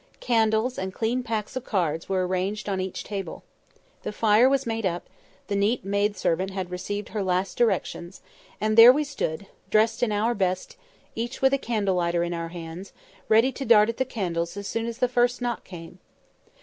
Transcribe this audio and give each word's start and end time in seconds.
Candles, 0.19 0.79
and 0.79 0.91
clean 0.91 1.21
packs 1.21 1.55
of 1.55 1.63
cards, 1.63 2.09
were 2.09 2.25
arranged 2.25 2.67
on 2.67 2.81
each 2.81 3.03
table. 3.03 3.43
The 4.01 4.11
fire 4.11 4.49
was 4.49 4.65
made 4.65 4.83
up; 4.83 5.07
the 5.45 5.55
neat 5.55 5.85
maid 5.85 6.17
servant 6.17 6.49
had 6.49 6.71
received 6.71 7.09
her 7.09 7.21
last 7.21 7.55
directions; 7.55 8.21
and 8.59 8.75
there 8.75 8.91
we 8.91 9.03
stood, 9.03 9.45
dressed 9.69 10.01
in 10.01 10.11
our 10.11 10.33
best, 10.33 10.75
each 11.13 11.39
with 11.43 11.53
a 11.53 11.59
candle 11.59 11.93
lighter 11.97 12.23
in 12.23 12.33
our 12.33 12.49
hands, 12.49 12.93
ready 13.29 13.51
to 13.51 13.63
dart 13.63 13.89
at 13.89 13.97
the 13.97 14.03
candles 14.05 14.57
as 14.57 14.65
soon 14.67 14.87
as 14.87 14.97
the 14.97 15.07
first 15.07 15.39
knock 15.39 15.63
came. 15.63 15.99